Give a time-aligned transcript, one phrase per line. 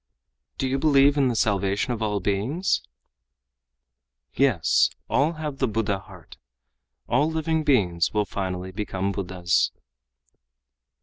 [0.57, 2.81] "Do you believe in the salvation of all beings?"
[4.33, 6.37] "Yes, all have the Buddha heart.
[7.07, 9.71] All living beings will finally become Buddhas."